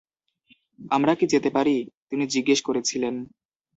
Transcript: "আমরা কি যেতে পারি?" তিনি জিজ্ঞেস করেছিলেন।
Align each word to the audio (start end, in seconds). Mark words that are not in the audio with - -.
"আমরা 0.91 1.13
কি 1.15 1.25
যেতে 1.27 1.49
পারি?" 1.49 1.75
তিনি 2.09 2.23
জিজ্ঞেস 2.27 2.59
করেছিলেন। 2.67 3.15